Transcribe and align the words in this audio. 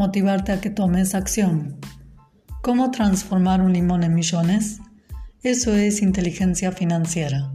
motivarte 0.00 0.50
a 0.52 0.62
que 0.62 0.70
tomes 0.70 1.14
acción. 1.14 1.78
¿Cómo 2.62 2.90
transformar 2.90 3.60
un 3.60 3.74
limón 3.74 4.02
en 4.02 4.14
millones? 4.14 4.80
Eso 5.42 5.74
es 5.74 6.00
inteligencia 6.00 6.72
financiera. 6.72 7.52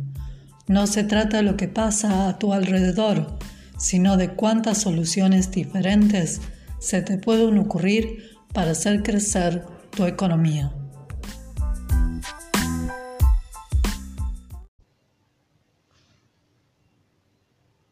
No 0.68 0.86
se 0.86 1.04
trata 1.04 1.38
de 1.38 1.44
lo 1.44 1.58
que 1.58 1.68
pasa 1.68 2.30
a 2.30 2.38
tu 2.38 2.54
alrededor, 2.54 3.40
sino 3.80 4.16
de 4.16 4.36
cuántas 4.36 4.78
soluciones 4.78 5.50
diferentes 5.50 6.40
se 6.78 7.02
te 7.02 7.18
pueden 7.18 7.58
ocurrir 7.58 8.38
para 8.54 8.72
hacer 8.72 9.02
crecer 9.02 9.66
tu 9.90 10.06
economía. 10.06 10.72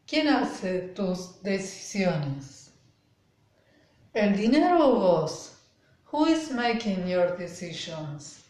¿Quién 0.05 0.27
hace 0.27 0.93
tus 0.95 1.41
decisiones? 1.41 2.62
El 4.15 4.35
dinero 4.35 4.89
o 4.89 4.99
vos? 4.99 5.55
Who 6.11 6.27
is 6.27 6.51
making 6.51 7.07
your 7.07 7.35
decisions? 7.35 8.43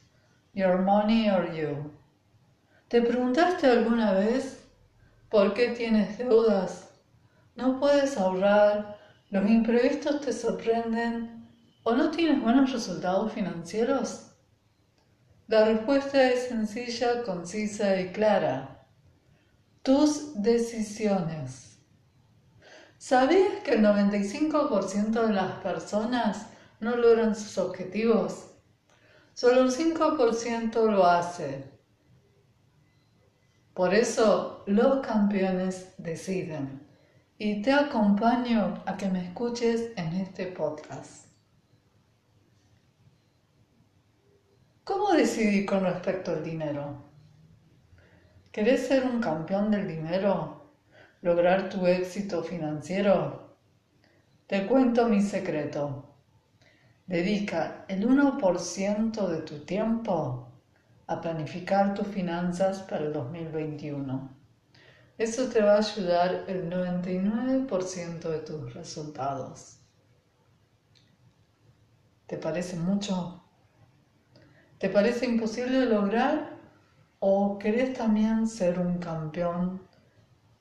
Your 0.53 0.80
money 0.80 1.30
or 1.30 1.53
you? 1.55 1.89
¿Te 2.89 3.02
preguntaste 3.02 3.67
alguna 3.67 4.11
vez 4.11 4.58
por 5.30 5.53
qué 5.53 5.70
tienes 5.70 6.17
deudas? 6.17 6.89
¿No 7.55 7.80
puedes 7.80 8.17
ahorrar? 8.17 8.97
¿Los 9.30 9.50
imprevistos 9.50 10.20
te 10.20 10.33
sorprenden? 10.33 11.47
¿O 11.83 11.94
no 11.94 12.11
tienes 12.11 12.42
buenos 12.42 12.73
resultados 12.73 13.31
financieros? 13.31 14.33
La 15.48 15.64
respuesta 15.64 16.30
es 16.30 16.50
sencilla, 16.50 17.23
concisa 17.23 18.02
y 18.02 18.11
clara. 18.11 18.86
Tus 19.81 20.33
decisiones. 20.42 21.73
¿Sabías 23.06 23.59
que 23.66 23.73
el 23.73 23.84
95% 23.84 25.28
de 25.28 25.34
las 25.34 25.52
personas 25.62 26.48
no 26.80 26.96
logran 26.96 27.36
sus 27.36 27.58
objetivos? 27.58 28.45
Solo 29.34 29.64
un 29.64 29.72
5% 29.72 30.90
lo 30.90 31.06
hace. 31.06 31.66
Por 33.73 33.94
eso 33.94 34.64
los 34.68 35.06
campeones 35.06 35.94
deciden. 35.98 36.88
Y 37.38 37.62
te 37.62 37.73
acompaño 37.73 38.82
a 38.86 38.95
que 38.95 39.10
me 39.10 39.28
escuches 39.28 39.92
en 39.98 40.14
este 40.14 40.45
podcast. 40.45 41.28
¿Cómo 44.86 45.12
decidí 45.12 45.66
con 45.66 45.84
respecto 45.84 46.32
al 46.32 46.42
dinero? 46.42 47.04
¿Querés 48.54 48.88
ser 48.88 49.04
un 49.04 49.20
campeón 49.20 49.72
del 49.72 49.90
dinero? 49.90 50.62
Lograr 51.24 51.70
tu 51.70 51.88
éxito 51.88 52.44
financiero? 52.44 53.56
Te 54.46 54.68
cuento 54.68 55.08
mi 55.08 55.22
secreto. 55.22 56.04
Dedica 57.08 57.86
el 57.88 58.06
1% 58.06 59.28
de 59.30 59.42
tu 59.42 59.60
tiempo 59.60 60.52
a 61.08 61.22
planificar 61.22 61.94
tus 61.94 62.08
finanzas 62.08 62.83
para 62.83 63.06
el 63.06 63.14
2021. 63.14 64.36
Eso 65.17 65.48
te 65.48 65.62
va 65.62 65.76
a 65.76 65.78
ayudar 65.78 66.44
el 66.48 66.70
99% 66.70 68.20
de 68.30 68.39
tus 68.39 68.73
resultados. 68.73 69.78
¿Te 72.28 72.38
parece 72.38 72.76
mucho? 72.76 73.42
¿Te 74.78 74.89
parece 74.89 75.26
imposible 75.26 75.86
lograr? 75.86 76.58
¿O 77.20 77.58
querés 77.58 77.94
también 77.94 78.45
ser 78.45 78.78
un 78.78 78.98
campeón 78.98 79.92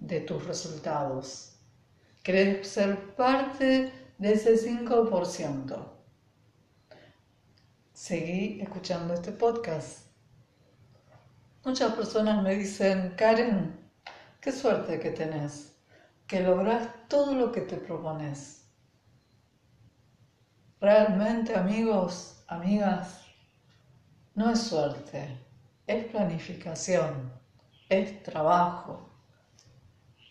de 0.02 0.20
tus 0.20 0.44
resultados. 0.44 1.56
¿Querés 2.22 2.68
ser 2.68 3.14
parte 3.14 3.92
de 4.18 4.32
ese 4.32 4.54
5%? 4.54 5.76
Seguí 7.92 8.60
escuchando 8.60 9.14
este 9.14 9.32
podcast. 9.32 10.06
Muchas 11.64 11.94
personas 11.94 12.42
me 12.42 12.56
dicen, 12.56 13.14
Karen, 13.16 13.78
qué 14.40 14.50
suerte 14.50 14.98
que 14.98 15.10
tenés, 15.10 15.76
que 16.26 16.40
lográs 16.40 16.88
todo 17.08 17.34
lo 17.34 17.52
que 17.52 17.60
te 17.60 17.76
propones. 17.76 18.66
Realmente, 20.80 21.54
amigos, 21.54 22.42
amigas, 22.48 23.24
no 24.34 24.50
es 24.50 24.60
suerte, 24.60 25.38
es 25.86 26.06
planificación, 26.06 27.32
es 27.88 28.20
trabajo 28.24 29.11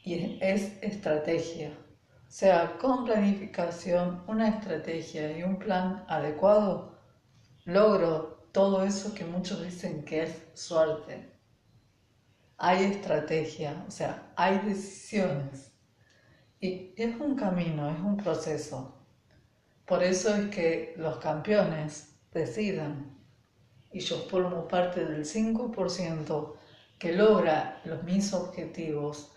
y 0.03 0.37
es 0.41 0.81
estrategia. 0.81 1.69
O 1.69 2.33
sea, 2.33 2.77
con 2.77 3.05
planificación, 3.05 4.23
una 4.27 4.47
estrategia 4.47 5.37
y 5.37 5.43
un 5.43 5.59
plan 5.59 6.05
adecuado, 6.07 6.97
logro 7.65 8.47
todo 8.51 8.83
eso 8.83 9.13
que 9.13 9.25
muchos 9.25 9.63
dicen 9.63 10.03
que 10.03 10.23
es 10.23 10.41
suerte. 10.53 11.29
Hay 12.57 12.85
estrategia, 12.85 13.83
o 13.87 13.91
sea, 13.91 14.31
hay 14.35 14.59
decisiones. 14.59 15.71
Y 16.59 16.93
es 16.95 17.19
un 17.19 17.35
camino, 17.35 17.89
es 17.89 17.99
un 17.99 18.17
proceso. 18.17 18.95
Por 19.85 20.03
eso 20.03 20.35
es 20.35 20.49
que 20.49 20.93
los 20.97 21.17
campeones 21.17 22.15
deciden. 22.31 23.17
Y 23.91 23.99
yo 23.99 24.17
formo 24.29 24.67
parte 24.67 25.05
del 25.05 25.25
5% 25.25 26.53
que 26.97 27.11
logra 27.13 27.81
los 27.83 28.03
mis 28.03 28.31
objetivos 28.33 29.30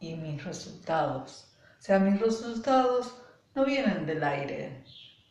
y 0.00 0.14
mis 0.14 0.44
resultados. 0.44 1.48
O 1.78 1.82
sea, 1.82 1.98
mis 1.98 2.20
resultados 2.20 3.14
no 3.54 3.64
vienen 3.64 4.06
del 4.06 4.22
aire. 4.24 4.82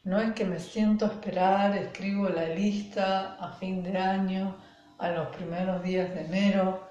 No 0.04 0.20
es 0.20 0.34
que 0.34 0.46
me 0.46 0.60
siento 0.60 1.06
esperar, 1.06 1.76
escribo 1.78 2.30
la 2.30 2.50
lista 2.50 3.36
a 3.36 3.54
fin 3.54 3.84
de 3.84 3.98
año, 3.98 4.56
a 4.98 5.10
los 5.10 5.28
primeros 5.36 5.84
días 5.84 6.14
de 6.14 6.22
enero 6.22 6.88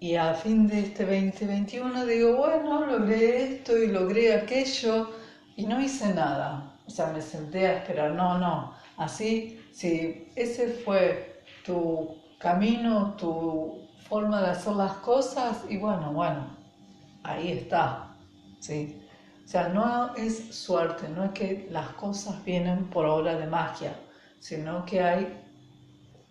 y 0.00 0.16
a 0.16 0.34
fin 0.34 0.66
de 0.66 0.80
este 0.80 1.04
2021 1.04 2.06
digo, 2.06 2.36
bueno, 2.36 2.86
logré 2.86 3.54
esto 3.54 3.76
y 3.76 3.88
logré 3.88 4.34
aquello 4.34 5.10
y 5.56 5.66
no 5.66 5.80
hice 5.80 6.12
nada. 6.12 6.78
O 6.86 6.90
sea, 6.90 7.06
me 7.06 7.22
senté 7.22 7.66
a 7.66 7.78
esperar. 7.78 8.12
No, 8.12 8.38
no. 8.38 8.74
Así, 8.96 9.60
si 9.72 10.30
ese 10.36 10.68
fue 10.68 11.42
tu 11.64 12.22
camino, 12.38 13.14
tu 13.16 13.88
forma 14.08 14.42
de 14.42 14.48
hacer 14.48 14.74
las 14.74 14.92
cosas, 14.94 15.64
y 15.68 15.78
bueno, 15.78 16.12
bueno, 16.12 16.56
ahí 17.24 17.52
está, 17.52 18.14
¿sí? 18.60 19.00
O 19.44 19.48
sea, 19.48 19.68
no 19.68 20.14
es 20.14 20.54
suerte, 20.54 21.08
no 21.08 21.24
es 21.24 21.30
que 21.32 21.68
las 21.70 21.88
cosas 21.90 22.42
vienen 22.44 22.88
por 22.88 23.04
obra 23.06 23.34
de 23.34 23.46
magia, 23.46 23.94
sino 24.38 24.84
que 24.86 25.02
hay, 25.02 25.42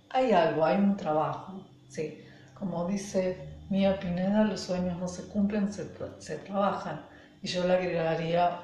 hay 0.09 0.31
algo, 0.31 0.65
hay 0.65 0.77
un 0.77 0.95
trabajo, 0.97 1.61
¿sí? 1.89 2.23
Como 2.57 2.87
dice 2.87 3.37
Mía 3.69 3.99
Pineda, 3.99 4.45
los 4.45 4.61
sueños 4.61 4.97
no 4.97 5.07
se 5.07 5.27
cumplen, 5.27 5.71
se, 5.71 5.87
se 6.19 6.37
trabajan. 6.37 7.01
Y 7.41 7.47
yo 7.47 7.67
le 7.67 7.73
agregaría 7.73 8.59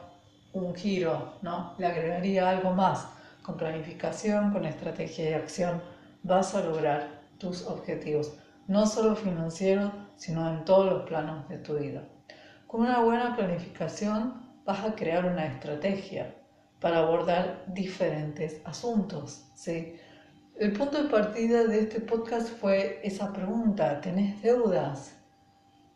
un 0.53 0.73
giro, 0.73 1.33
¿no? 1.41 1.73
Le 1.77 1.87
agregaría 1.87 2.49
algo 2.49 2.71
más. 2.71 3.07
Con 3.43 3.57
planificación, 3.57 4.51
con 4.51 4.65
estrategia 4.65 5.29
y 5.31 5.33
acción, 5.33 5.81
vas 6.23 6.53
a 6.55 6.63
lograr 6.63 7.21
tus 7.39 7.65
objetivos, 7.65 8.33
no 8.67 8.85
solo 8.85 9.15
financieros, 9.15 9.91
sino 10.17 10.47
en 10.49 10.65
todos 10.65 10.85
los 10.91 11.03
planos 11.03 11.47
de 11.49 11.57
tu 11.57 11.77
vida. 11.77 12.03
Con 12.69 12.81
una 12.81 12.99
buena 12.99 13.35
planificación 13.35 14.43
vas 14.63 14.85
a 14.85 14.93
crear 14.93 15.25
una 15.25 15.43
estrategia 15.47 16.35
para 16.79 16.99
abordar 16.99 17.63
diferentes 17.65 18.61
asuntos. 18.63 19.49
¿sí? 19.55 19.95
El 20.55 20.73
punto 20.73 21.01
de 21.01 21.09
partida 21.09 21.63
de 21.63 21.79
este 21.79 21.99
podcast 21.99 22.47
fue 22.47 22.99
esa 23.03 23.33
pregunta, 23.33 23.99
¿tenés 24.01 24.39
deudas? 24.43 25.15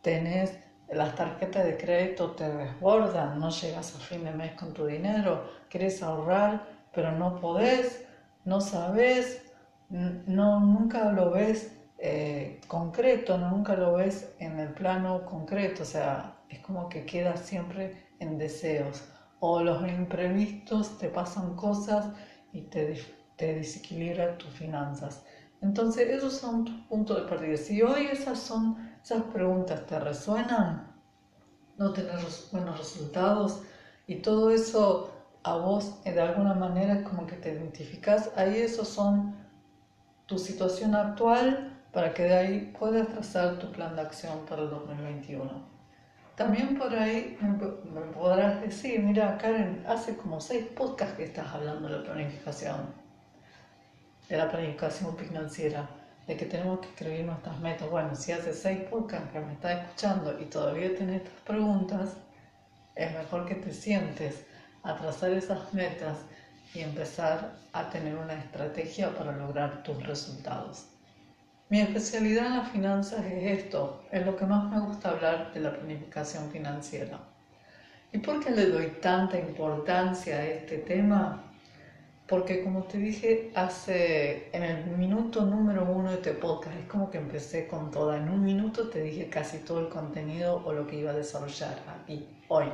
¿Tenés 0.02 0.58
las 0.92 1.14
tarjetas 1.14 1.64
de 1.64 1.78
crédito 1.78 2.32
te 2.32 2.52
desbordan? 2.52 3.40
¿No 3.40 3.52
llegas 3.52 3.96
a 3.96 4.00
fin 4.00 4.24
de 4.24 4.32
mes 4.32 4.54
con 4.54 4.74
tu 4.74 4.88
dinero? 4.88 5.48
¿Quieres 5.70 6.02
ahorrar 6.02 6.66
pero 6.92 7.12
no 7.12 7.40
podés? 7.40 8.04
¿No 8.46 8.62
sabes? 8.62 9.44
No, 9.90 10.60
nunca 10.60 11.12
lo 11.12 11.30
ves 11.30 11.83
eh, 12.06 12.60
concreto, 12.68 13.38
nunca 13.38 13.76
lo 13.76 13.94
ves 13.94 14.36
en 14.38 14.60
el 14.60 14.74
plano 14.74 15.26
concreto, 15.26 15.84
o 15.84 15.86
sea, 15.86 16.36
es 16.50 16.60
como 16.60 16.90
que 16.90 17.06
queda 17.06 17.38
siempre 17.38 18.10
en 18.20 18.38
deseos. 18.38 19.06
O 19.40 19.62
los 19.62 19.88
imprevistos 19.88 20.98
te 20.98 21.08
pasan 21.08 21.56
cosas 21.56 22.10
y 22.52 22.64
te, 22.64 23.00
te 23.38 23.56
desequilibra 23.56 24.38
tus 24.38 24.52
finanzas. 24.52 25.24
Entonces, 25.62 26.10
esos 26.10 26.34
son 26.34 26.66
tus 26.66 26.76
puntos 26.88 27.22
de 27.22 27.30
partida. 27.30 27.56
Si 27.56 27.82
hoy 27.82 28.08
esas 28.08 28.38
son 28.38 28.76
esas 29.02 29.24
preguntas 29.32 29.86
te 29.86 29.98
resuenan, 29.98 30.94
no 31.78 31.94
tener 31.94 32.20
buenos 32.52 32.80
resultados 32.80 33.62
y 34.08 34.16
todo 34.16 34.52
eso 34.52 35.10
a 35.44 35.56
vos 35.56 36.04
de 36.04 36.20
alguna 36.20 36.54
manera 36.54 37.02
como 37.06 37.26
que 37.26 37.38
te 37.38 37.54
identificas, 37.54 38.30
ahí 38.36 38.58
esos 38.58 38.90
son 38.90 39.34
tu 40.26 40.38
situación 40.38 40.96
actual 40.96 41.73
para 41.94 42.14
que 42.14 42.24
de 42.24 42.36
ahí 42.36 42.74
puedas 42.78 43.08
trazar 43.08 43.60
tu 43.60 43.72
plan 43.72 43.96
de 43.96 44.02
acción 44.02 44.46
para 44.50 44.64
el 44.64 44.70
2021. 44.72 45.74
También 46.36 46.76
por 46.76 46.94
ahí 46.94 47.38
me 47.40 48.02
podrás 48.12 48.60
decir, 48.62 49.00
mira 49.00 49.38
Karen, 49.38 49.86
hace 49.88 50.18
como 50.18 50.42
seis 50.42 50.66
podcasts 50.76 51.16
que 51.16 51.26
estás 51.26 51.48
hablando 51.54 51.88
de 51.88 52.00
la 52.00 52.04
planificación, 52.04 52.96
de 54.28 54.38
la 54.38 54.50
planificación 54.50 55.16
financiera, 55.16 55.88
de 56.26 56.36
que 56.36 56.46
tenemos 56.46 56.80
que 56.80 56.88
escribir 56.88 57.26
nuestras 57.26 57.60
metas. 57.60 57.88
Bueno, 57.88 58.16
si 58.16 58.32
hace 58.32 58.52
seis 58.52 58.80
podcasts 58.90 59.32
que 59.32 59.40
me 59.40 59.54
estás 59.54 59.84
escuchando 59.84 60.40
y 60.40 60.46
todavía 60.46 60.96
tienes 60.96 61.22
estas 61.22 61.40
preguntas, 61.42 62.18
es 62.96 63.14
mejor 63.14 63.46
que 63.46 63.56
te 63.56 63.72
sientes 63.72 64.44
a 64.82 64.96
trazar 64.96 65.32
esas 65.32 65.72
metas 65.72 66.18
y 66.74 66.80
empezar 66.80 67.54
a 67.72 67.90
tener 67.92 68.16
una 68.16 68.34
estrategia 68.34 69.16
para 69.16 69.32
lograr 69.34 69.84
tus 69.84 70.02
resultados. 70.08 70.88
Mi 71.74 71.82
especialidad 71.82 72.46
en 72.46 72.58
las 72.58 72.70
finanzas 72.70 73.26
es 73.26 73.64
esto, 73.64 74.04
es 74.12 74.24
lo 74.24 74.36
que 74.36 74.46
más 74.46 74.72
me 74.72 74.80
gusta 74.80 75.10
hablar 75.10 75.52
de 75.56 75.60
la 75.60 75.74
planificación 75.74 76.52
financiera. 76.52 77.20
¿Y 78.12 78.20
por 78.20 78.44
qué 78.44 78.52
le 78.52 78.68
doy 78.68 78.90
tanta 79.02 79.40
importancia 79.40 80.36
a 80.36 80.46
este 80.46 80.78
tema? 80.78 81.52
Porque 82.28 82.64
como 82.64 82.84
te 82.84 83.00
dije 83.00 83.52
hace 83.56 84.56
en 84.56 84.62
el 84.62 84.86
minuto 84.86 85.44
número 85.48 85.84
uno 85.92 86.12
de 86.12 86.18
este 86.18 86.34
podcast, 86.34 86.78
es 86.78 86.86
como 86.86 87.10
que 87.10 87.18
empecé 87.18 87.66
con 87.66 87.90
toda. 87.90 88.18
En 88.18 88.30
un 88.30 88.44
minuto 88.44 88.90
te 88.90 89.02
dije 89.02 89.28
casi 89.28 89.58
todo 89.58 89.80
el 89.80 89.90
contenido 89.90 90.62
o 90.64 90.74
lo 90.74 90.86
que 90.86 90.98
iba 90.98 91.10
a 91.10 91.16
desarrollar 91.16 91.80
aquí, 91.88 92.28
hoy. 92.50 92.68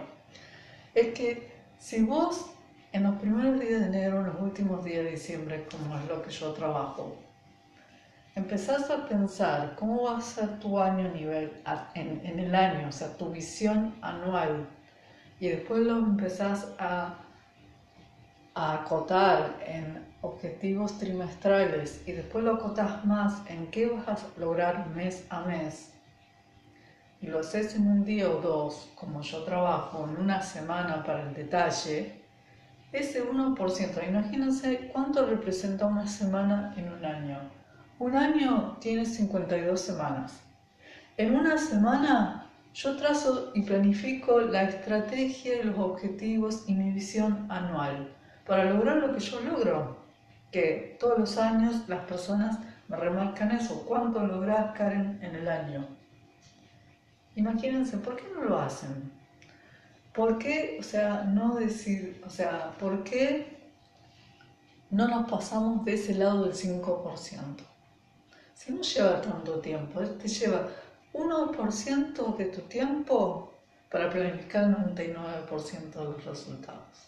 Es 0.94 1.14
que 1.18 1.50
si 1.78 2.04
vos 2.04 2.48
en 2.92 3.04
los 3.04 3.16
primeros 3.16 3.62
días 3.62 3.80
de 3.80 3.88
enero, 3.88 4.20
en 4.20 4.26
los 4.26 4.42
últimos 4.42 4.84
días 4.84 5.06
de 5.06 5.12
diciembre, 5.12 5.66
como 5.72 5.98
es 5.98 6.06
lo 6.10 6.22
que 6.22 6.32
yo 6.32 6.52
trabajo, 6.52 7.16
empezás 8.36 8.90
a 8.90 9.08
pensar 9.08 9.76
cómo 9.76 10.04
va 10.04 10.18
a 10.18 10.22
ser 10.22 10.60
tu 10.60 10.80
año 10.80 11.10
nivel, 11.12 11.52
en, 11.96 12.22
en 12.26 12.40
el 12.40 12.56
año, 12.56 12.88
o 12.88 12.92
sea, 12.92 13.16
tu 13.18 13.30
visión 13.30 13.96
anual, 14.02 14.68
y 15.40 15.48
después 15.48 15.82
lo 15.82 15.98
empezás 15.98 16.68
a, 16.80 17.16
a 18.54 18.74
acotar 18.74 19.58
en 19.66 20.06
objetivos 20.22 20.98
trimestrales 20.98 22.04
y 22.06 22.12
después 22.12 22.44
lo 22.44 22.56
acotas 22.56 23.06
más 23.06 23.42
en 23.48 23.68
qué 23.68 23.88
vas 23.88 24.24
a 24.24 24.40
lograr 24.40 24.90
mes 24.90 25.26
a 25.30 25.42
mes. 25.42 25.94
Y 27.22 27.28
lo 27.28 27.40
haces 27.40 27.76
en 27.76 27.88
un 27.88 28.06
día 28.06 28.30
o 28.30 28.42
dos, 28.42 28.92
como 28.96 29.22
yo 29.22 29.44
trabajo, 29.44 30.08
en 30.10 30.24
una 30.24 30.42
semana 30.42 31.04
para 31.04 31.24
el 31.24 31.34
detalle, 31.34 32.20
ese 32.92 33.24
1%, 33.24 34.08
imagínense 34.08 34.90
cuánto 34.92 35.26
representa 35.26 35.86
una 35.86 36.08
semana 36.08 36.74
en 36.76 36.92
un 36.92 37.06
año. 37.06 37.59
Un 38.00 38.16
año 38.16 38.78
tiene 38.80 39.06
52 39.06 39.78
semanas. 39.78 40.40
En 41.18 41.36
una 41.36 41.58
semana 41.58 42.50
yo 42.74 42.96
trazo 42.96 43.52
y 43.54 43.64
planifico 43.64 44.40
la 44.40 44.64
estrategia 44.64 45.58
y 45.58 45.64
los 45.64 45.78
objetivos 45.78 46.64
y 46.66 46.76
mi 46.76 46.94
visión 46.94 47.46
anual 47.50 48.16
para 48.48 48.72
lograr 48.72 48.98
lo 49.00 49.14
que 49.14 49.20
yo 49.20 49.42
logro. 49.42 49.98
Que 50.50 50.96
todos 50.98 51.20
los 51.20 51.38
años 51.38 51.90
las 51.90 52.06
personas 52.06 52.60
me 52.88 52.96
remarcan 52.96 53.52
eso. 53.52 53.84
¿Cuánto 53.86 54.26
logras, 54.26 54.78
Karen, 54.78 55.20
en 55.22 55.36
el 55.36 55.50
año? 55.50 55.86
Imagínense, 57.36 57.98
¿por 57.98 58.16
qué 58.16 58.24
no 58.34 58.46
lo 58.46 58.60
hacen? 58.60 59.12
¿Por 60.14 60.38
qué, 60.38 60.78
o 60.80 60.84
sea, 60.84 61.26
no 61.26 61.56
decir, 61.56 62.24
o 62.26 62.30
sea, 62.30 62.78
por 62.80 63.04
qué 63.04 63.60
no 64.90 65.10
nos 65.10 65.30
pasamos 65.30 65.84
de 65.84 65.96
ese 65.96 66.16
lado 66.16 66.46
del 66.46 66.54
5%? 66.54 67.66
Si 68.60 68.74
no 68.74 68.82
lleva 68.82 69.22
tanto 69.22 69.62
tiempo, 69.62 70.02
te 70.02 70.28
lleva 70.28 70.68
1% 71.14 72.36
de 72.36 72.46
tu 72.46 72.62
tiempo 72.64 73.54
para 73.90 74.10
planificar 74.10 74.66
el 74.66 74.76
99% 74.76 75.94
de 75.94 76.04
los 76.04 76.26
resultados. 76.26 77.08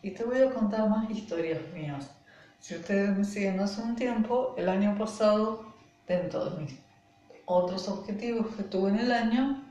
Y 0.00 0.12
te 0.12 0.24
voy 0.24 0.40
a 0.40 0.50
contar 0.50 0.88
más 0.88 1.10
historias 1.10 1.60
mías. 1.74 2.10
Si 2.58 2.74
ustedes 2.74 3.14
me 3.18 3.22
siguen 3.22 3.60
hace 3.60 3.82
un 3.82 3.96
tiempo, 3.96 4.54
el 4.56 4.70
año 4.70 4.96
pasado, 4.96 5.74
dentro 6.08 6.46
de 6.46 6.62
mis 6.62 6.80
otros 7.44 7.86
objetivos 7.88 8.46
que 8.56 8.62
tuve 8.62 8.88
en 8.88 9.00
el 9.00 9.12
año, 9.12 9.62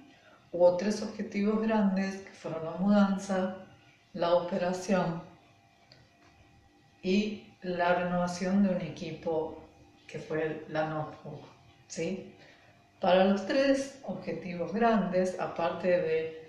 hubo 0.51 0.77
tres 0.77 1.01
objetivos 1.01 1.63
grandes 1.63 2.17
que 2.17 2.31
fueron 2.31 2.63
la 2.63 2.71
mudanza, 2.77 3.55
la 4.13 4.35
operación 4.35 5.23
y 7.01 7.47
la 7.63 7.95
renovación 7.95 8.61
de 8.61 8.69
un 8.69 8.81
equipo 8.81 9.64
que 10.07 10.19
fue 10.19 10.65
la 10.69 10.87
notebook. 10.87 11.41
¿sí? 11.87 12.33
Para 12.99 13.25
los 13.25 13.45
tres 13.45 13.99
objetivos 14.03 14.73
grandes, 14.73 15.39
aparte 15.39 15.87
de 15.87 16.45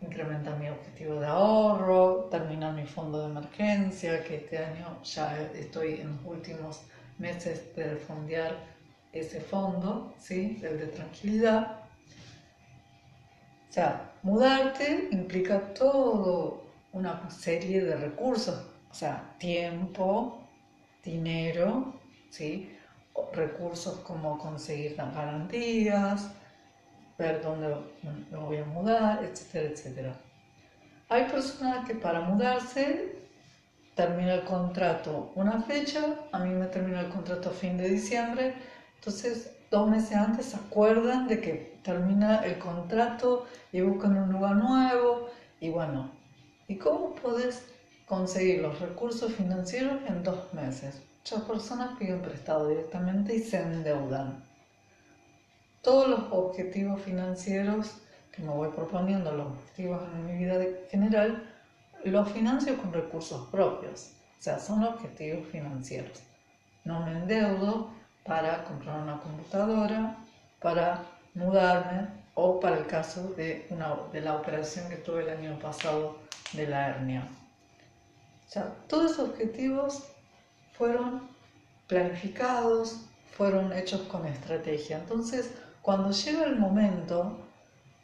incrementar 0.00 0.58
mi 0.58 0.68
objetivo 0.68 1.20
de 1.20 1.26
ahorro, 1.26 2.24
terminar 2.30 2.74
mi 2.74 2.86
fondo 2.86 3.20
de 3.20 3.30
emergencia, 3.30 4.22
que 4.22 4.36
este 4.36 4.58
año 4.58 5.02
ya 5.02 5.40
estoy 5.54 6.00
en 6.00 6.16
los 6.16 6.24
últimos 6.24 6.82
meses 7.18 7.74
de 7.74 7.96
fondear 7.96 8.56
ese 9.12 9.40
fondo, 9.40 10.14
¿sí? 10.18 10.60
el 10.62 10.78
de 10.78 10.86
tranquilidad. 10.88 11.80
O 13.70 13.72
sea, 13.72 14.12
mudarte 14.22 15.08
implica 15.10 15.72
todo 15.74 16.64
una 16.92 17.28
serie 17.30 17.82
de 17.82 17.96
recursos, 17.96 18.66
o 18.90 18.94
sea, 18.94 19.34
tiempo, 19.38 20.43
dinero, 21.04 21.94
¿sí? 22.30 22.70
recursos 23.32 23.98
como 24.00 24.38
conseguir 24.38 24.96
las 24.96 25.14
garantías, 25.14 26.30
ver 27.18 27.42
dónde 27.42 27.76
me 28.30 28.38
voy 28.38 28.58
a 28.58 28.64
mudar, 28.64 29.24
etcétera, 29.24 29.70
etcétera. 29.70 30.16
Hay 31.08 31.24
personas 31.24 31.86
que 31.86 31.94
para 31.94 32.20
mudarse 32.20 33.16
termina 33.94 34.34
el 34.34 34.44
contrato 34.44 35.32
una 35.36 35.62
fecha, 35.62 36.16
a 36.32 36.38
mí 36.40 36.50
me 36.50 36.66
termina 36.66 37.00
el 37.00 37.08
contrato 37.08 37.50
a 37.50 37.52
fin 37.52 37.76
de 37.76 37.88
diciembre, 37.88 38.54
entonces 38.96 39.56
dos 39.70 39.88
meses 39.88 40.16
antes 40.16 40.46
se 40.46 40.56
acuerdan 40.56 41.28
de 41.28 41.40
que 41.40 41.78
termina 41.84 42.44
el 42.44 42.58
contrato 42.58 43.46
y 43.72 43.80
buscan 43.82 44.16
un 44.16 44.32
lugar 44.32 44.56
nuevo 44.56 45.28
y 45.60 45.70
bueno, 45.70 46.10
¿y 46.66 46.76
cómo 46.76 47.14
puedes 47.14 47.73
conseguir 48.06 48.60
los 48.60 48.78
recursos 48.80 49.32
financieros 49.32 49.98
en 50.06 50.22
dos 50.22 50.52
meses? 50.52 51.02
Muchas 51.18 51.42
personas 51.42 51.98
piden 51.98 52.20
prestado 52.20 52.68
directamente 52.68 53.34
y 53.34 53.40
se 53.40 53.60
endeudan. 53.60 54.44
Todos 55.82 56.08
los 56.08 56.20
objetivos 56.30 57.00
financieros 57.02 57.96
que 58.30 58.42
me 58.42 58.50
voy 58.50 58.68
proponiendo, 58.68 59.32
los 59.32 59.46
objetivos 59.46 60.02
en 60.12 60.26
mi 60.26 60.44
vida 60.44 60.62
general, 60.90 61.50
los 62.04 62.30
financio 62.30 62.76
con 62.76 62.92
recursos 62.92 63.48
propios. 63.48 64.12
O 64.38 64.42
sea, 64.42 64.58
son 64.58 64.84
objetivos 64.84 65.46
financieros. 65.48 66.22
No 66.84 67.00
me 67.00 67.12
endeudo 67.12 67.90
para 68.24 68.64
comprar 68.64 69.00
una 69.00 69.18
computadora, 69.20 70.16
para 70.60 71.02
mudarme 71.34 72.08
o 72.34 72.60
para 72.60 72.78
el 72.78 72.86
caso 72.86 73.32
de, 73.34 73.66
una, 73.70 73.96
de 74.12 74.20
la 74.20 74.36
operación 74.36 74.88
que 74.88 74.96
tuve 74.96 75.22
el 75.22 75.30
año 75.30 75.58
pasado 75.58 76.18
de 76.52 76.66
la 76.66 76.88
hernia. 76.88 77.28
O 78.46 78.50
sea, 78.50 78.74
todos 78.88 79.12
esos 79.12 79.30
objetivos 79.30 80.04
fueron 80.72 81.28
planificados, 81.86 83.06
fueron 83.36 83.72
hechos 83.72 84.02
con 84.02 84.26
estrategia. 84.26 84.98
Entonces, 84.98 85.54
cuando 85.82 86.10
llega 86.10 86.44
el 86.44 86.56
momento, 86.56 87.38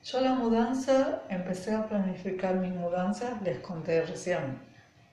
yo 0.05 0.21
la 0.21 0.35
mudanza, 0.35 1.23
empecé 1.29 1.75
a 1.75 1.87
planificar 1.87 2.57
mi 2.57 2.71
mudanza, 2.71 3.39
les 3.45 3.59
conté 3.61 4.03
recién. 4.03 4.59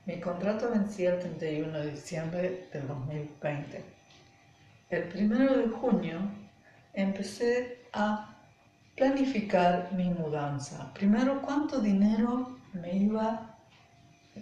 Mi 0.06 0.20
contrato 0.20 0.70
vencía 0.70 1.14
el 1.14 1.20
31 1.20 1.80
de 1.80 1.92
diciembre 1.92 2.70
del 2.72 2.88
2020. 2.88 3.84
El 4.90 5.32
1 5.32 5.58
de 5.58 5.68
junio 5.68 6.20
empecé 6.94 7.86
a 7.92 8.38
planificar 8.96 9.92
mi 9.92 10.10
mudanza. 10.10 10.94
Primero, 10.94 11.42
cuánto 11.42 11.80
dinero 11.80 12.58
me 12.74 12.96
iba 12.96 13.47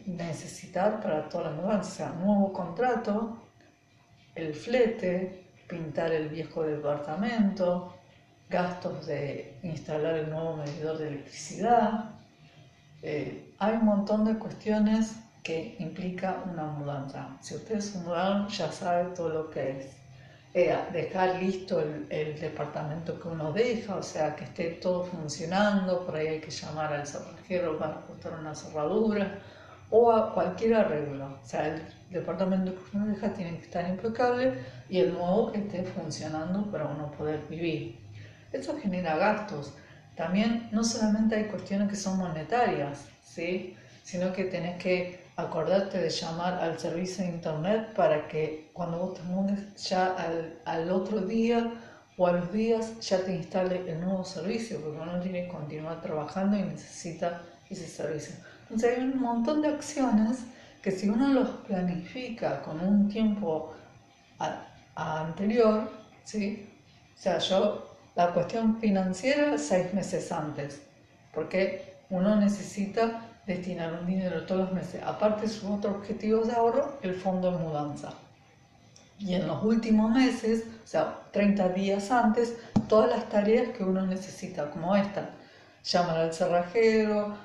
necesitar 0.05 1.01
para 1.01 1.29
toda 1.29 1.51
la 1.51 1.51
mudanza, 1.51 2.13
nuevo 2.13 2.51
contrato, 2.53 3.37
el 4.35 4.53
flete, 4.53 5.45
pintar 5.67 6.11
el 6.11 6.29
viejo 6.29 6.63
departamento, 6.63 7.93
gastos 8.49 9.07
de 9.07 9.57
instalar 9.63 10.15
el 10.15 10.29
nuevo 10.29 10.57
medidor 10.57 10.97
de 10.97 11.07
electricidad. 11.07 12.11
Eh, 13.01 13.53
hay 13.59 13.73
un 13.75 13.85
montón 13.85 14.25
de 14.25 14.37
cuestiones 14.37 15.15
que 15.43 15.75
implica 15.79 16.43
una 16.51 16.65
mudanza. 16.65 17.37
Si 17.41 17.55
ustedes 17.55 17.85
se 17.85 17.99
mudaron, 17.99 18.47
ya 18.49 18.71
saben 18.71 19.13
todo 19.13 19.29
lo 19.29 19.49
que 19.49 19.79
es. 19.79 20.05
Eh, 20.53 20.73
dejar 20.93 21.35
listo 21.41 21.81
el, 21.81 22.39
departamento 22.39 23.19
que 23.19 23.27
uno 23.27 23.51
deja, 23.51 23.97
o 23.97 24.03
sea, 24.03 24.35
que 24.35 24.45
esté 24.45 24.69
todo 24.81 25.03
funcionando, 25.03 26.05
por 26.05 26.15
ahí 26.15 26.27
hay 26.27 26.39
que 26.39 26.49
llamar 26.49 26.93
al 26.93 27.05
cerrajero 27.05 27.77
para 27.77 27.95
ajustar 27.95 28.39
una 28.39 28.55
cerradura 28.55 29.37
o 29.89 30.11
a 30.11 30.33
cualquier 30.33 30.75
arreglo. 30.75 31.37
O 31.41 31.47
sea, 31.47 31.67
el 31.67 31.81
departamento 32.09 32.73
que 32.73 32.97
uno 32.97 33.07
deja 33.07 33.33
tiene 33.33 33.57
que 33.57 33.65
estar 33.65 33.87
impecable 33.87 34.53
y 34.89 34.99
el 34.99 35.13
nuevo 35.13 35.51
que 35.51 35.59
esté 35.59 35.83
funcionando 35.83 36.69
para 36.71 36.85
uno 36.85 37.11
poder 37.11 37.41
vivir. 37.49 37.99
Eso 38.51 38.77
genera 38.81 39.17
gastos. 39.17 39.73
También 40.15 40.69
no 40.71 40.83
solamente 40.83 41.35
hay 41.35 41.45
cuestiones 41.45 41.89
que 41.89 41.95
son 41.95 42.17
monetarias, 42.17 43.07
¿sí? 43.23 43.75
sino 44.03 44.31
que 44.31 44.45
tenés 44.45 44.81
que 44.81 45.25
acordarte 45.35 45.99
de 45.99 46.09
llamar 46.09 46.53
al 46.63 46.79
servicio 46.79 47.25
de 47.25 47.31
internet 47.31 47.93
para 47.93 48.27
que 48.27 48.69
cuando 48.71 48.99
vos 48.99 49.15
te 49.15 49.23
mudes 49.23 49.89
ya 49.89 50.15
al, 50.63 50.91
otro 50.91 51.21
día 51.21 51.73
o 52.17 52.27
a 52.27 52.31
los 52.31 52.53
días 52.53 52.99
ya 53.01 53.25
te 53.25 53.35
instale 53.35 53.83
el 53.91 53.99
nuevo 53.99 54.23
servicio, 54.23 54.79
porque 54.79 54.99
uno 54.99 55.19
tiene 55.19 55.45
que 55.45 55.49
continuar 55.49 56.01
trabajando 56.01 56.57
y 56.57 56.63
necesita 56.63 57.41
ese 57.69 57.87
servicio. 57.87 58.35
Entonces 58.65 58.97
hay 58.97 59.03
un 59.03 59.19
montón 59.19 59.61
de 59.61 59.69
acciones 59.69 60.39
que 60.81 60.91
si 60.91 61.09
uno 61.09 61.29
los 61.29 61.49
planifica 61.67 62.61
con 62.61 62.79
un 62.79 63.07
tiempo 63.09 63.73
anterior, 64.95 65.89
¿sí? 66.23 66.69
o 67.15 67.21
sea, 67.21 67.39
yo 67.39 67.95
la 68.15 68.33
cuestión 68.33 68.77
financiera 68.79 69.57
seis 69.57 69.93
meses 69.93 70.31
antes, 70.31 70.81
porque 71.33 71.95
uno 72.09 72.35
necesita 72.35 73.21
destinar 73.45 73.93
un 73.93 74.05
dinero 74.05 74.45
todos 74.45 74.61
los 74.61 74.73
meses, 74.73 75.01
aparte 75.03 75.43
de 75.43 75.47
sus 75.49 75.69
otros 75.69 75.95
objetivos 75.97 76.47
de 76.47 76.53
ahorro, 76.53 76.97
el 77.01 77.15
fondo 77.15 77.51
de 77.51 77.57
mudanza. 77.57 78.13
Y 79.19 79.33
en 79.33 79.47
los 79.47 79.63
últimos 79.63 80.11
meses, 80.11 80.65
o 80.83 80.87
sea, 80.87 81.19
30 81.31 81.69
días 81.69 82.11
antes, 82.11 82.57
todas 82.87 83.09
las 83.09 83.29
tareas 83.29 83.69
que 83.69 83.83
uno 83.83 84.05
necesita, 84.05 84.69
como 84.71 84.95
esta, 84.95 85.29
llamar 85.83 86.17
al 86.17 86.33
cerrajero, 86.33 87.35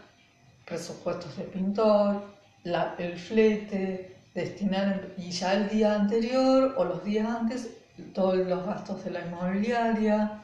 presupuestos 0.71 1.37
de 1.37 1.45
pintor, 1.45 2.23
el 2.65 3.19
flete, 3.19 4.17
destinar, 4.35 5.09
y 5.19 5.31
ya 5.31 5.55
el 5.55 5.69
día 5.69 5.97
anterior 5.97 6.75
o 6.79 6.85
los 6.85 7.05
días 7.05 7.29
antes, 7.29 7.69
todos 8.15 8.37
los 8.37 8.65
gastos 8.65 9.05
de 9.05 9.11
la 9.11 9.27
inmobiliaria, 9.27 10.43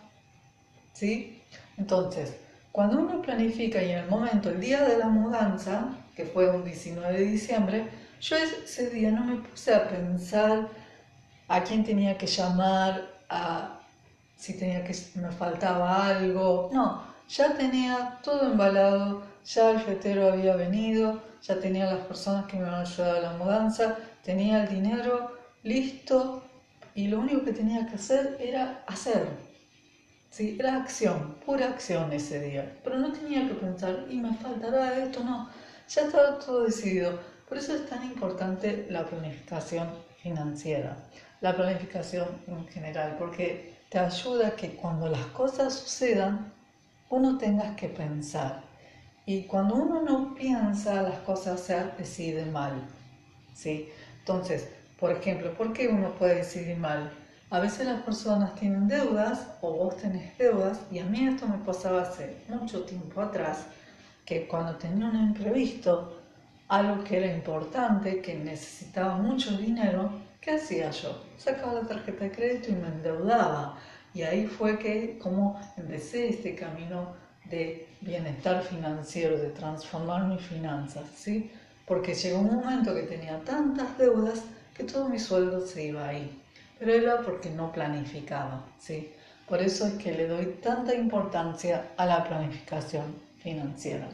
¿sí? 0.93 1.41
Entonces, 1.79 2.35
cuando 2.73 2.99
uno 2.99 3.23
planifica 3.23 3.83
y 3.83 3.93
en 3.93 3.99
el 4.01 4.11
momento, 4.11 4.51
el 4.51 4.61
día 4.61 4.83
de 4.83 4.99
la 4.99 5.07
mudanza, 5.07 5.95
que 6.15 6.25
fue 6.25 6.51
un 6.51 6.65
19 6.65 7.19
de 7.19 7.25
diciembre, 7.25 7.89
yo 8.21 8.37
ese 8.37 8.91
día 8.91 9.13
no 9.13 9.25
me 9.25 9.37
puse 9.37 9.75
a 9.75 9.89
pensar 9.89 10.69
a 11.49 11.63
quién 11.63 11.85
tenía 11.85 12.19
que 12.19 12.27
llamar, 12.27 13.09
a 13.29 13.81
si 14.37 14.59
tenía 14.59 14.85
que 14.85 14.95
me 15.15 15.31
faltaba 15.31 16.09
algo. 16.09 16.69
No, 16.73 17.03
ya 17.29 17.55
tenía 17.55 18.19
todo 18.23 18.51
embalado, 18.51 19.23
ya 19.47 19.71
el 19.71 19.79
fetero 19.81 20.33
había 20.33 20.57
venido, 20.57 21.23
ya 21.43 21.59
tenía 21.61 21.87
las 21.87 22.05
personas 22.07 22.47
que 22.47 22.57
me 22.57 22.63
iban 22.63 22.75
a 22.75 22.81
ayudar 22.81 23.17
a 23.17 23.21
la 23.21 23.33
mudanza, 23.39 23.97
tenía 24.25 24.65
el 24.65 24.69
dinero 24.69 25.33
listo 25.63 26.43
y 26.95 27.07
lo 27.07 27.21
único 27.21 27.45
que 27.45 27.53
tenía 27.53 27.87
que 27.87 27.95
hacer 27.95 28.37
era 28.41 28.83
hacer. 28.87 29.29
¿sí? 30.31 30.57
Era 30.59 30.77
acción, 30.77 31.37
pura 31.47 31.69
acción 31.69 32.13
ese 32.13 32.41
día. 32.41 32.77
Pero 32.83 32.99
no 32.99 33.13
tenía 33.13 33.47
que 33.47 33.55
pensar, 33.55 34.07
y 34.11 34.17
me 34.17 34.35
faltará 34.35 34.99
esto, 34.99 35.23
no. 35.23 35.49
Ya 35.89 36.03
estaba 36.03 36.39
todo 36.39 36.65
decidido. 36.65 37.19
Por 37.49 37.59
eso 37.59 37.75
es 37.75 37.89
tan 37.89 38.03
importante 38.05 38.87
la 38.91 39.05
planificación 39.07 39.89
financiera, 40.21 40.97
la 41.41 41.55
planificación 41.55 42.27
en 42.49 42.67
general, 42.67 43.15
porque 43.19 43.77
te 43.89 44.01
ayuda 44.01 44.49
a 44.49 44.57
que 44.57 44.75
cuando 44.75 45.09
las 45.09 45.27
cosas 45.27 45.75
sucedan, 45.75 46.53
uno 47.11 47.39
tengas 47.39 47.77
que 47.77 47.89
pensar. 47.89 48.63
Y 49.29 49.43
cuando 49.43 49.75
uno 49.75 50.03
no 50.03 50.35
piensa, 50.37 51.03
las 51.03 51.19
cosas 51.21 51.61
se 51.61 51.75
deciden 51.99 52.53
mal. 52.53 52.81
¿sí? 53.53 53.89
Entonces, 54.21 54.69
por 55.01 55.11
ejemplo, 55.11 55.53
¿por 55.55 55.73
qué 55.73 55.89
uno 55.89 56.11
puede 56.13 56.37
decidir 56.37 56.77
mal? 56.77 57.13
A 57.51 57.59
veces 57.59 57.87
las 57.87 58.03
personas 58.03 58.55
tienen 58.55 58.87
deudas 58.87 59.49
o 59.63 59.73
vos 59.73 59.97
tenés 59.97 60.39
deudas 60.39 60.81
y 60.93 61.01
a 61.01 61.05
mí 61.05 61.27
esto 61.27 61.47
me 61.49 61.59
pasaba 61.59 62.03
hace 62.03 62.37
mucho 62.49 62.85
tiempo 62.85 63.21
atrás, 63.21 63.67
que 64.25 64.47
cuando 64.47 64.77
tenía 64.77 65.07
un 65.07 65.17
imprevisto, 65.17 66.21
algo 66.69 67.03
que 67.05 67.17
era 67.17 67.35
importante, 67.35 68.21
que 68.21 68.35
necesitaba 68.37 69.17
mucho 69.17 69.57
dinero, 69.57 70.11
¿qué 70.41 70.53
hacía 70.53 70.91
yo? 70.91 71.23
Sacaba 71.37 71.75
la 71.75 71.89
tarjeta 71.89 72.25
de 72.25 72.33
crédito 72.33 72.71
y 72.71 72.75
me 72.75 72.89
endeudaba. 72.89 73.77
Y 74.15 74.23
ahí 74.23 74.47
fue 74.47 74.79
que 74.79 75.19
como 75.19 75.61
empecé 75.77 76.29
este 76.29 76.55
camino 76.55 77.15
de 77.51 77.87
bienestar 78.01 78.63
financiero, 78.63 79.39
de 79.39 79.51
transformar 79.51 80.25
mis 80.25 80.43
finanzas, 80.43 81.05
¿sí? 81.15 81.51
Porque 81.87 82.15
llegó 82.15 82.41
un 82.41 82.57
momento 82.57 82.95
que 82.95 83.03
tenía 83.03 83.41
tantas 83.45 83.97
deudas 83.99 84.43
que 84.75 84.85
todo 84.85 85.09
mi 85.09 85.19
sueldo 85.19 85.67
se 85.67 85.85
iba 85.85 86.07
ahí 86.07 86.43
pero 86.79 86.93
era 86.93 87.23
porque 87.23 87.51
no 87.51 87.73
planificaba, 87.73 88.65
¿sí? 88.79 89.13
Por 89.49 89.63
eso 89.63 89.87
es 89.87 89.95
que 89.95 90.13
le 90.13 90.27
doy 90.27 90.47
tanta 90.63 90.95
importancia 90.95 91.93
a 91.97 92.07
la 92.07 92.25
planificación 92.25 93.15
financiera. 93.39 94.09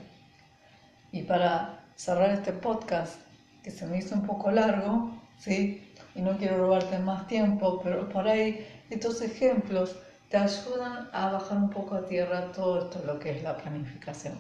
Y 1.11 1.23
para 1.23 1.81
cerrar 1.97 2.31
este 2.31 2.53
podcast, 2.53 3.21
que 3.63 3.71
se 3.71 3.87
me 3.87 3.99
hizo 3.99 4.15
un 4.15 4.27
poco 4.27 4.51
largo, 4.51 5.11
¿sí? 5.39 5.89
Y 6.15 6.21
no 6.21 6.37
quiero 6.37 6.59
robarte 6.59 6.99
más 6.99 7.27
tiempo, 7.27 7.81
pero 7.83 8.09
por 8.09 8.29
ahí 8.29 8.67
estos 8.91 9.23
ejemplos 9.23 9.97
te 10.33 10.39
ayudan 10.39 11.11
a 11.13 11.31
bajar 11.31 11.59
un 11.59 11.69
poco 11.69 11.95
a 11.95 12.07
tierra 12.07 12.51
todo 12.53 12.85
esto 12.85 13.03
lo 13.05 13.19
que 13.19 13.33
es 13.33 13.43
la 13.43 13.55
planificación. 13.55 14.39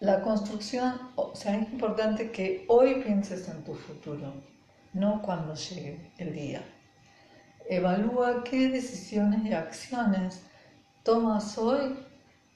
La 0.00 0.20
construcción, 0.20 1.00
o 1.14 1.36
sea, 1.36 1.56
es 1.56 1.72
importante 1.72 2.32
que 2.32 2.64
hoy 2.66 3.02
pienses 3.04 3.48
en 3.48 3.62
tu 3.62 3.72
futuro, 3.72 4.34
no 4.94 5.22
cuando 5.22 5.54
llegue 5.54 6.10
el 6.18 6.32
día. 6.32 6.60
Evalúa 7.68 8.42
qué 8.42 8.68
decisiones 8.68 9.46
y 9.46 9.52
acciones 9.52 10.42
tomas 11.04 11.56
hoy 11.56 11.96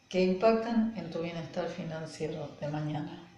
que 0.09 0.25
impactan 0.25 0.93
en 0.97 1.09
tu 1.09 1.21
bienestar 1.21 1.69
financiero 1.69 2.49
de 2.61 2.67
mañana. 2.67 3.29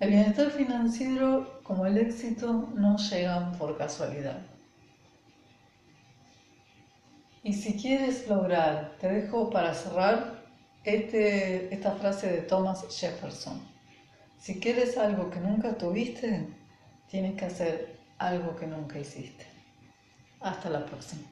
El 0.00 0.10
bienestar 0.10 0.50
financiero 0.50 1.60
como 1.62 1.86
el 1.86 1.96
éxito 1.96 2.70
no 2.74 2.96
llegan 2.96 3.52
por 3.52 3.78
casualidad. 3.78 4.40
Y 7.48 7.54
si 7.54 7.78
quieres 7.78 8.28
lograr, 8.28 8.98
te 9.00 9.08
dejo 9.08 9.48
para 9.48 9.72
cerrar 9.72 10.44
este, 10.84 11.72
esta 11.74 11.92
frase 11.92 12.30
de 12.30 12.42
Thomas 12.42 12.84
Jefferson. 12.90 13.58
Si 14.38 14.60
quieres 14.60 14.98
algo 14.98 15.30
que 15.30 15.40
nunca 15.40 15.72
tuviste, 15.78 16.46
Tienes 17.10 17.36
que 17.36 17.46
hacer 17.46 17.98
algo 18.18 18.54
que 18.54 18.66
nunca 18.66 18.98
hiciste. 18.98 19.46
Hasta 20.40 20.68
la 20.68 20.84
próxima. 20.84 21.22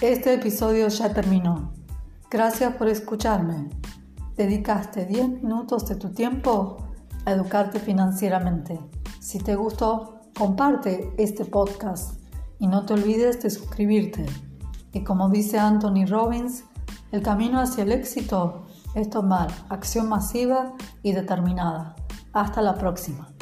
Este 0.00 0.32
episodio 0.32 0.88
ya 0.88 1.12
terminó. 1.12 1.74
Gracias 2.30 2.74
por 2.76 2.88
escucharme. 2.88 3.68
Dedicaste 4.34 5.04
10 5.04 5.42
minutos 5.42 5.86
de 5.86 5.96
tu 5.96 6.08
tiempo 6.14 6.93
a 7.24 7.32
educarte 7.32 7.78
financieramente. 7.78 8.78
Si 9.20 9.38
te 9.38 9.54
gustó, 9.54 10.20
comparte 10.36 11.12
este 11.18 11.44
podcast 11.44 12.20
y 12.58 12.66
no 12.66 12.84
te 12.84 12.94
olvides 12.94 13.42
de 13.42 13.50
suscribirte. 13.50 14.26
Y 14.92 15.02
como 15.04 15.28
dice 15.28 15.58
Anthony 15.58 16.06
Robbins, 16.06 16.64
el 17.12 17.22
camino 17.22 17.60
hacia 17.60 17.84
el 17.84 17.92
éxito 17.92 18.66
es 18.94 19.10
tomar 19.10 19.48
acción 19.68 20.08
masiva 20.08 20.74
y 21.02 21.12
determinada. 21.12 21.96
Hasta 22.32 22.62
la 22.62 22.74
próxima. 22.74 23.33